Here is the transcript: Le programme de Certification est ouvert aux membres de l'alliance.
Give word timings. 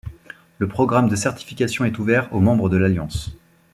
Le 0.57 0.67
programme 0.67 1.09
de 1.09 1.15
Certification 1.15 1.85
est 1.85 1.99
ouvert 1.99 2.33
aux 2.33 2.39
membres 2.39 2.69
de 2.69 2.77
l'alliance. 2.77 3.37